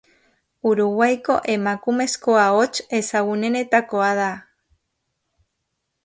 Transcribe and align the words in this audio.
Uruguaiko 0.69 1.33
emakumezko 1.55 2.31
ahots 2.45 2.81
ezagunenetakoa 2.99 4.09
da. 4.21 4.31